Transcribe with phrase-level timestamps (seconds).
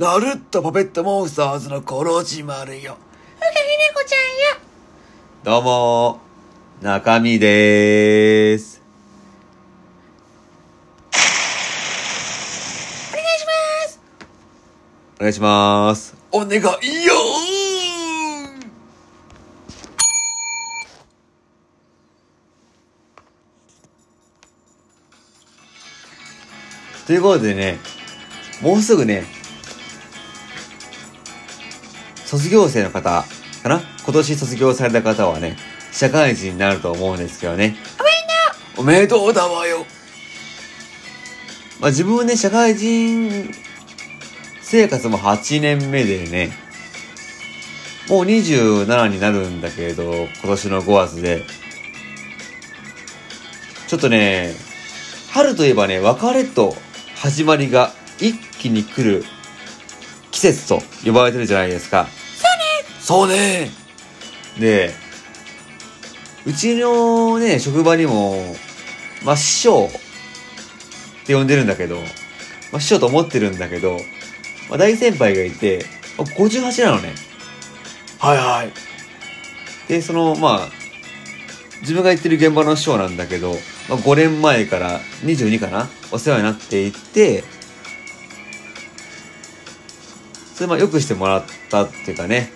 [0.00, 2.96] ナルットパペットモンスターズのコロチマルよ。
[3.36, 4.20] ふかひねこちゃん
[4.56, 5.60] よ。
[5.60, 6.20] どうも
[6.80, 8.80] 中身でーす。
[13.12, 14.00] お願いします。
[15.18, 16.16] お願いします。
[16.32, 16.64] お願いよ
[27.06, 27.78] ということでね、
[28.62, 29.26] もうすぐね、
[32.30, 33.24] 卒業生の方
[33.64, 33.80] かな？
[34.04, 35.56] 今年卒業された方はね、
[35.90, 37.74] 社会人になると思うんですけどね。
[38.76, 39.84] おめでとうだわよ。
[41.80, 43.52] まあ自分はね、社会人
[44.62, 46.52] 生活も8年目でね、
[48.08, 51.42] もう27になるんだけれど、今年の5月で。
[53.88, 54.54] ちょっとね、
[55.32, 56.76] 春といえばね、別れと
[57.16, 59.24] 始まりが一気に来る
[60.30, 62.06] 季節と呼ばれてるじゃないですか。
[63.10, 63.72] そうね。
[64.60, 64.92] で、
[66.46, 68.54] うちのね、職場にも、
[69.24, 71.96] まあ、師匠って呼んでるんだけど、
[72.70, 73.98] まあ、師匠と思ってるんだけど、
[74.68, 75.84] まあ、大先輩がいて、
[76.18, 77.16] まあ、58なのね。
[78.20, 78.72] はいはい。
[79.88, 80.68] で、その、まあ、
[81.80, 83.54] 自分が行ってる現場の師匠なんだけど、
[83.88, 85.88] まあ、5年前から22かな？
[86.12, 87.42] お世話になっていて、
[90.54, 92.52] それまあよくしてもらったっていうかね、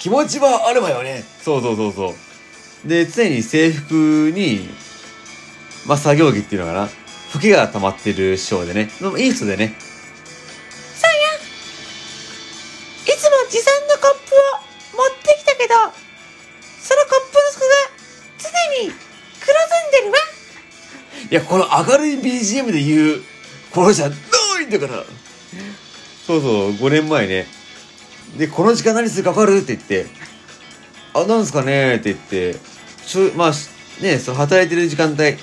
[0.00, 1.22] 気持ちはあるわよね。
[1.42, 2.14] そうそうそうそ
[2.86, 2.88] う。
[2.88, 3.92] で、常に制服
[4.34, 4.66] に、
[5.86, 6.88] まあ、作業着っていうのかな。
[7.32, 8.88] 吹きが溜まってる師匠でね。
[8.98, 9.74] でもいい人でね。
[9.78, 11.10] そう
[13.08, 13.14] や。
[13.14, 14.34] いつも持参のコップ
[14.96, 15.74] を持ってきたけど、
[16.80, 17.74] そのコップの底が
[18.38, 18.48] 常
[18.86, 18.92] に
[19.38, 20.18] 黒ずんでるわ。
[21.30, 23.22] いや、この明るい BGM で言う、
[23.70, 24.16] これじゃな
[24.62, 25.04] いんだから。
[26.26, 27.59] そうそう、5年前ね。
[28.36, 29.58] で、この時間何するか分かる？
[29.58, 30.06] って言って、
[31.14, 31.96] あ、なんすかね？
[31.96, 32.56] って言って、
[33.04, 33.52] しょまあ、
[34.02, 35.36] ね、そう、働いてる時間帯、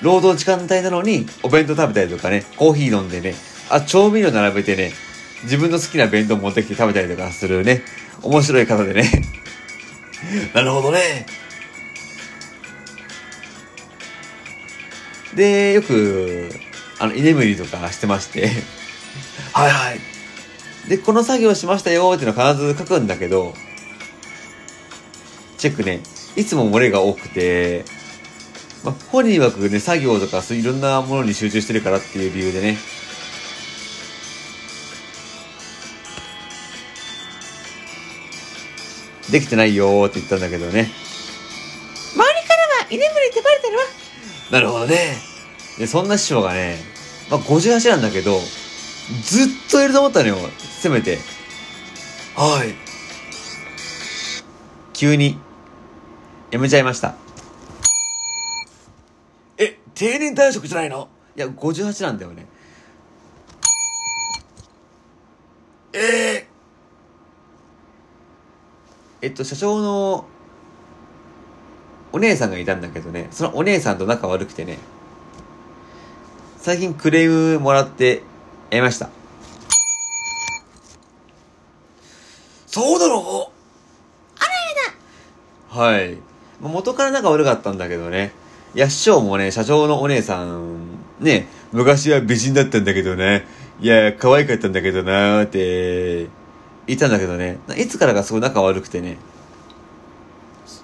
[0.00, 3.34] 労働時間帯なのに、お弁当食べたりとかね、コーヒー飲んでね、
[3.68, 4.92] あ、調味料並べてね、
[5.44, 7.82] 自分の好きな弁当持ってきて食べたりとかするね、
[8.22, 9.10] 面白い方でね。
[10.54, 11.26] なるほどね。
[15.34, 16.50] で、よく、
[16.98, 18.50] あの、居眠りとかしてまして、
[19.52, 20.11] はいはい。
[20.92, 23.54] で、この作業しましたよっていうのを必ず書くんだけど、
[25.56, 26.00] チェックね、
[26.36, 27.86] いつも漏れが多くて、
[28.84, 32.76] まあ、本人曰くね、作業とかそういろんなものに集中してるからっていう理由でね、
[39.30, 40.90] できてないよーって言ったんだけどね。
[42.14, 43.84] 周りからは居眠りってバレてるわ。
[44.50, 45.16] なるほどね。
[45.78, 46.76] で、そんな師匠がね、
[47.30, 48.38] まあ、58なんだけど、
[49.22, 51.18] ずっといると思ったのよ、せめて。
[52.36, 52.74] はい。
[54.92, 55.38] 急に、
[56.50, 57.14] 辞めちゃいました。
[59.58, 61.08] え、定年退職じゃないの？
[61.36, 62.46] いや、58なんだよね。
[65.92, 66.46] え
[69.20, 70.26] えっと、社長の、
[72.12, 74.78] お姉さんがいたんだけどね、そのお姉さんと仲悪くてね、
[76.58, 78.22] 最近クレームもらって、
[78.72, 79.04] やめました。
[79.06, 79.10] ー、
[82.66, 83.52] そうだろ
[85.68, 86.14] はい。
[86.60, 88.32] まあ元から仲悪かったんだけどね、
[88.74, 90.78] いや、師匠もね、社長のお姉さん、
[91.20, 93.46] ね、昔は美人だったんだけどね、
[93.80, 96.28] いや、可愛かったんだけどなーって、
[96.86, 99.18] 言ったんだけどね、いつからかすごい仲悪くてね、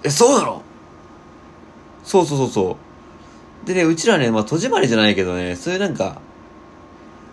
[0.03, 0.61] え、そうなの？
[2.03, 2.77] そうそうそうそ
[3.63, 3.67] う。
[3.67, 6.21] でね、うちらね、まあ、戸締まりじゃないけどね、そういうなんか、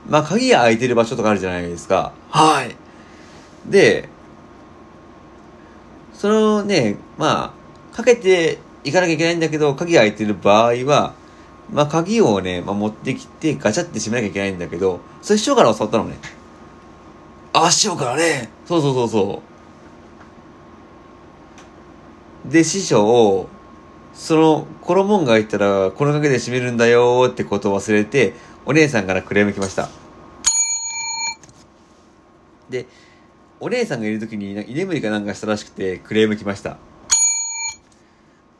[0.08, 2.12] まあ、鍵が開いてる場所とかあるじゃないですか。
[2.30, 2.76] はい。
[3.70, 4.08] で、
[6.12, 7.54] そのね、ま
[7.92, 11.14] あ、かけていかなきゃいけないんだけど、鍵が開いてる場合は、
[11.72, 16.16] まあ、鍵をね、まあ、持ってきてガチャって閉めなきゃいけないんだけど、それ師匠から教わったのね。
[17.52, 18.50] あ、しようからね。
[18.66, 19.42] そうそうそうそ
[22.48, 22.52] う。
[22.52, 23.48] で、師匠、
[24.16, 28.32] その、この門が開いたら、この鍵で閉めるんだよってことを忘れて、
[28.64, 29.90] お姉さんからクレーム来ました。
[32.70, 32.86] で、
[33.60, 36.78] お姉さんがいる時に、居眠りかなんかしたらしくて、クレーム来ました。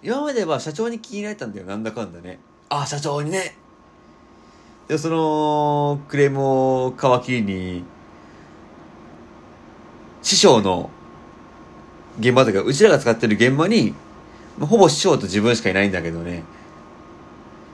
[0.03, 2.39] 今までは社長に気に入られたんだよ、なんだかんだね。
[2.69, 3.57] あ、社長にね。
[4.89, 7.85] で、その、クレームを皮切りに、
[10.23, 10.91] 師匠の
[12.21, 13.95] 現場というか、うちらが使ってる現場に、
[14.61, 16.45] ほぼ師匠と自分しかいないんだけどね。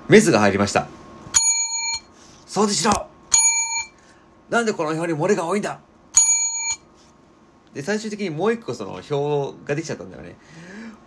[0.09, 0.89] メスが入りました。
[2.47, 3.07] 掃除しろ
[4.51, 5.81] なんでこの表に漏れが多いんだ
[7.73, 10.37] で、最終的にもう一個その表ができちゃったんだよね。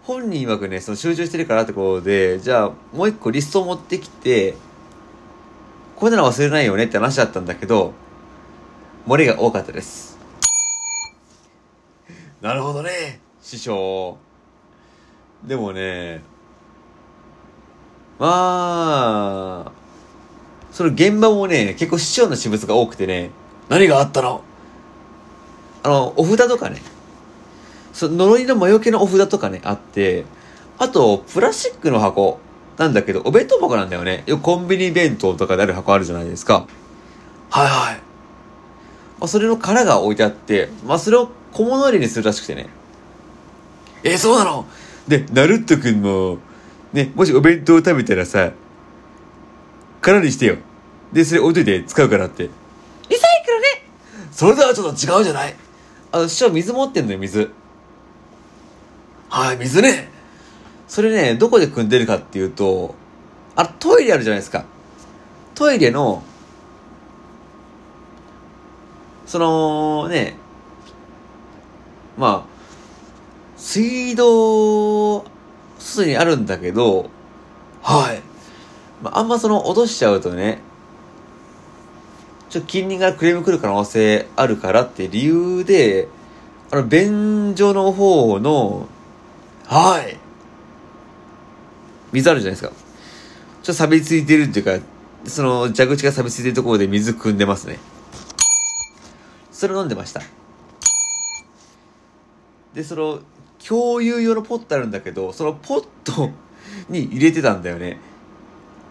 [0.01, 4.55] 本人曰くね、その集中してるからってことで、じゃあもう一個リストを持ってきて、
[5.95, 7.93] これなら忘れないよねって話だったんだけど、
[9.07, 10.17] 漏れが多かったです。
[12.41, 13.19] なるほどね。
[13.41, 14.17] 師匠。
[15.47, 16.23] でもね、
[18.17, 19.71] まあ、
[20.71, 23.29] その現場もね、結構師匠の私物が多くてね、
[23.69, 24.41] 何があったの？
[25.83, 26.81] あの、お札とかね、
[27.93, 30.25] その呪いの魔除けのお札とかね、あって、
[30.79, 32.39] あと、プラスチックの箱
[32.77, 34.23] なんだけど、お弁当箱なんだよね。
[34.25, 36.65] よコンビニ弁当とかである箱あるじゃないですか。
[37.51, 37.95] はいはい。
[39.19, 42.67] まあ、それの殻が置いてあって、まあ、それを小物入れにするらしくてね。
[44.03, 44.65] え、そうなの？
[45.07, 46.39] で、ナルットくんも、
[46.93, 48.51] ね、もしお弁当を食べたらさ、
[50.01, 50.57] 空にしてよ。
[51.13, 52.43] で、それ置いといて使うからって。
[52.43, 52.49] リ
[53.17, 53.67] サイクルね
[54.31, 55.55] それではちょっと違うじゃない
[56.11, 57.51] あの、師匠水持ってんのよ、水。
[59.29, 60.09] はい、水ね。
[60.87, 62.95] それね、どこで組んでるかっていうと、
[63.55, 64.65] あ、トイレあるじゃないですか。
[65.53, 66.23] トイレの、
[69.25, 70.37] そのね、
[72.17, 72.54] まあ、
[73.57, 75.25] 水道、
[75.79, 77.09] 外にあるんだけど、
[77.81, 78.21] はい。
[79.01, 80.59] まあ、あんまその落としちゃうとね、
[82.49, 86.07] ちょっと近隣からクレーム来る可能性あるからって理由で、
[86.71, 88.87] あの、便所の方の
[89.67, 90.17] はい。
[92.11, 92.69] 水あるじゃないですか。
[92.69, 92.75] ちょ
[93.61, 94.85] っと錆びついてるっていうか、
[95.25, 97.79] その蛇口が錆びついてるところで水汲んでますね。
[99.51, 100.21] それ飲んでました。
[102.73, 103.19] で、その、
[103.67, 106.31] 共有用のポットあるんだけど、そのポット
[106.89, 107.99] に入れてたんだよね。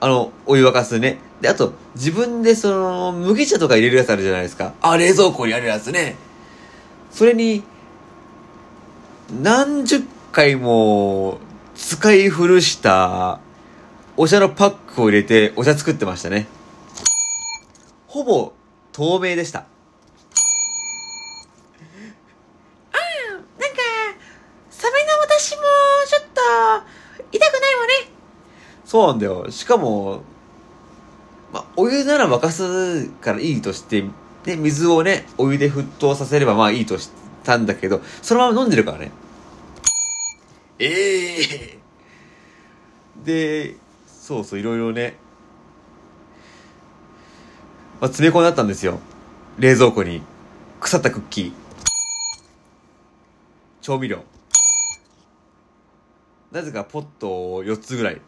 [0.00, 1.18] あの、お湯沸かすね。
[1.40, 4.74] で、あと、自分でその、麦茶とか入れるやつあるじゃないですか。
[4.80, 6.16] あ、冷蔵庫にあるやつね。
[7.10, 7.62] それに、
[9.42, 11.38] 何十回も
[11.74, 13.40] 使い古した
[14.16, 16.46] お茶のパックを入れてお茶作ってましたね。
[18.06, 18.52] ほぼ
[18.92, 19.60] 透明でした。
[19.60, 19.66] な
[23.66, 23.76] んか
[24.70, 25.62] サメの私も
[26.06, 26.40] ちょっと
[27.32, 28.10] 痛くないわね
[28.94, 29.50] そうなんだよ。
[29.50, 30.22] しかも、
[31.52, 34.04] まあ、お湯なら沸かすからいいとして、
[34.44, 37.10] で、水をね、お湯で沸騰させればまあいいとし
[37.42, 39.10] たんだけど、そのまま飲んでるからね。
[40.78, 41.78] ええ
[43.24, 43.74] で、
[44.06, 45.16] そうそう、いろいろね、
[48.00, 49.00] まあ、詰め込んであったんですよ。
[49.58, 50.22] 冷蔵庫に。
[50.78, 51.52] 腐ったクッキー。
[53.82, 54.22] 調味料。
[56.52, 58.20] なぜかポットを4つぐらい。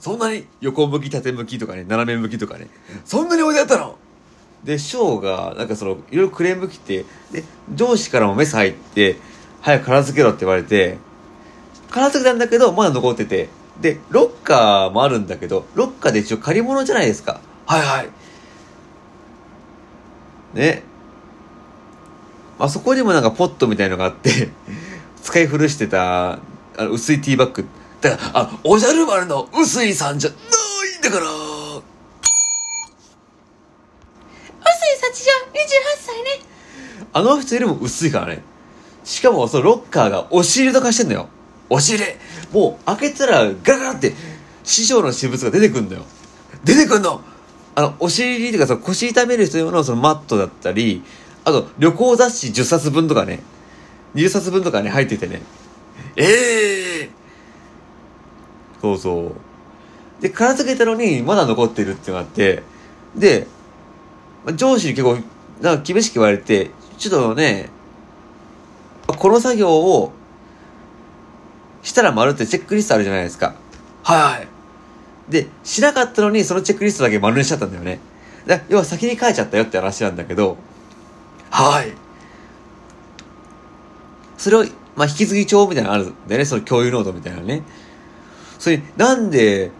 [0.00, 2.68] そんなに、横向き、縦向きとかね、斜め向きとかね。
[3.04, 3.98] そんなに置いてあったの？
[4.64, 7.44] で、ショーが、なんかその、いろいろクレーム来て、で、
[7.74, 9.16] 上司からもメス入って、
[9.60, 10.98] 早く片付けろって言われて、
[11.90, 13.48] 片付けたんだけど、まだ残ってて、
[13.80, 17.40] で、ロッカーもあるんだけど、ロッカーで一応借り物じゃないですか。
[17.66, 18.08] はいはい。
[20.54, 20.82] ね。
[22.58, 24.48] あそこにもなんかポットみたいのがあって、
[25.22, 26.38] 使い古してた、あ
[26.78, 27.66] の、薄いティーバッグ。
[28.00, 31.24] だから、あ、おじゃる丸の薄井さんじゃないんだから。
[31.24, 31.32] 臼
[34.62, 35.66] 井幸女28
[35.98, 36.44] 歳ね
[37.12, 38.42] あの人よりも薄いからね。
[39.04, 41.28] しかも、そのロッカーが押し入れとかしてんだよ。
[41.70, 42.16] 押し入れ、
[42.52, 44.14] もう開けたらガラガラって
[44.62, 46.02] 師匠の私物が出てくんだよ。
[46.64, 47.22] 出てくんの
[47.74, 51.02] あの、お尻っていうかその腰痛める人用のそのマットだったり、
[51.44, 53.40] あと旅行雑誌10冊分とかね、
[54.14, 55.42] 20冊分とかね、入っててね。
[56.16, 57.10] ええ
[58.94, 59.32] そうそ
[60.20, 60.22] う。
[60.22, 62.62] で、片付けたのにまだ残ってるっていうのがあって、
[63.14, 63.46] で、
[64.44, 65.18] まあ上司に結構、
[65.60, 67.70] なんか厳しく言われて、ちょっとね、
[69.06, 70.12] この作業を
[71.82, 73.54] したら丸ってチェックリストあるじゃないですか。
[74.02, 74.48] はいはい。
[75.28, 78.00] で、しなかったのにそのチェックリストだけ丸にしちゃったんだよね。
[78.46, 80.56] だ要は先に書いちゃったよって話なんだけど、
[81.50, 81.92] はい。
[84.38, 84.64] それを、
[84.94, 87.62] まあ、引き継ぎ帳みたいなのあるんだよね、その共有ノートみたいなのね。
[88.58, 89.70] それ、なんで、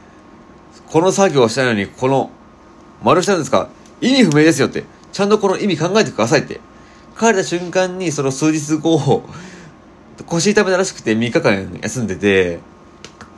[0.89, 2.31] この作業をしたのに、この、
[3.03, 3.69] 丸したんですか？
[4.01, 4.85] 意味不明ですよって。
[5.13, 6.61] ちゃんとこの意味考えてくださいって。
[7.15, 9.23] 書かれた瞬間に、その数日後、
[10.27, 12.61] 腰痛めたらしくて3日間休んでて、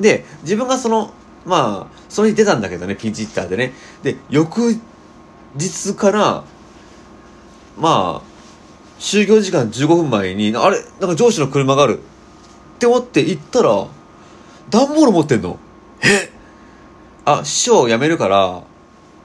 [0.00, 1.12] で、自分がその、
[1.44, 3.72] まあ、その日出たんだけどね、ピンチヒッターでね。
[4.02, 4.76] で、翌
[5.54, 6.44] 日から、
[7.76, 8.22] まあ、
[8.98, 10.78] 就業時間15分前に、あれ？
[11.00, 11.98] なんか上司の車がある。
[11.98, 13.86] って思って行ったら、
[14.70, 15.58] 段ボール持ってんの？
[16.02, 16.30] え？
[17.24, 18.62] あ、師匠辞めるから、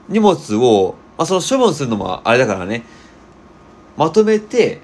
[0.10, 2.84] 荷物を、まあ、その処分するのもあれだからね、
[3.98, 4.82] まとめて、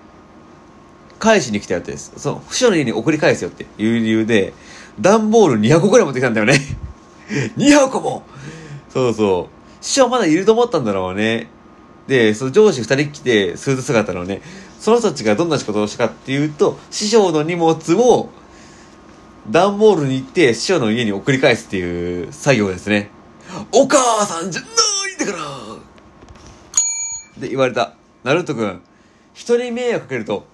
[1.19, 2.13] 返しに来たやつです。
[2.17, 4.53] その、師匠の家に送り返すよっていう理由で、
[4.99, 6.59] 段ボール200個ぐらい持ってきたんだよね。
[7.57, 8.23] 200個も
[8.89, 9.83] そうそう。
[9.85, 11.49] 師匠まだいると思ったんだろうね。
[12.07, 14.41] で、その上司2人来て、スーツ姿のね、
[14.79, 18.29] その人たちがどんな仕事をしたかっていうと、師匠の荷物を、
[19.49, 23.09] 段ボールに行って、師匠の家に送り返すっていう作業ですね。
[23.73, 25.39] お母さんじゃないんだから
[27.41, 27.93] で、言われた。
[28.23, 28.81] ナルト君、
[29.33, 30.45] 人に迷惑かけると、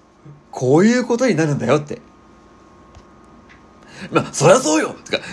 [0.51, 1.99] こういうことになるんだよって。
[4.11, 5.23] まあ、そりゃそうよてか、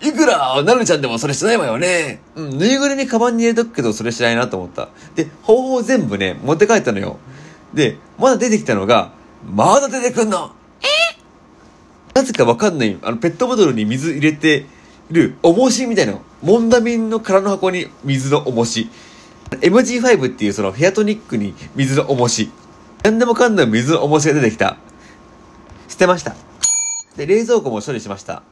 [0.00, 2.22] いくら、なるちゃんでもそれしないわよね。
[2.34, 4.88] うん、ぬいぐるみカバンに入れとくけど、それしないなと思った。
[5.14, 7.18] で、方法全部ね、持って帰ったのよ。
[7.74, 9.12] で、まだ出てきたのが、
[9.44, 10.52] まだ出てくんの
[12.14, 14.66] なぜかわかんない、あの、ペットボトルに水入れて
[15.10, 16.22] る、重しみたいなの。
[16.42, 18.88] モンダミンの空の箱に水の重し。
[19.50, 22.50] MG5 っていうそのフェアトニックに水の重し。
[23.02, 24.76] 何でもかんでも水の重しが出てきた。
[25.88, 26.34] 捨てました。
[27.16, 28.42] で、冷蔵庫も処理しました。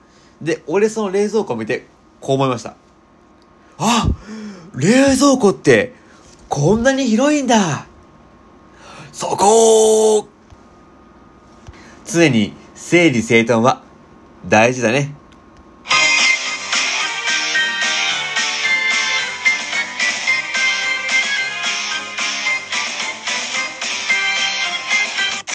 [0.42, 1.86] で、俺その冷蔵庫を見て、
[2.20, 2.74] こう思いました。
[3.78, 4.08] あ
[4.74, 5.94] 冷蔵庫って、
[6.48, 7.86] こんなに広いんだ
[9.12, 10.28] そこ
[12.06, 13.82] 常に整理整頓は
[14.46, 15.17] 大事だね。